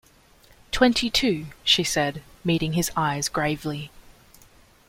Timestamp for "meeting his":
2.43-2.89